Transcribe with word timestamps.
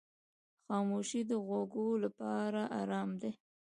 خاموشي 0.65 1.21
د 1.29 1.31
غوږو 1.45 1.87
لپاره 2.03 2.61
آرام 2.81 3.09
دی. 3.21 3.31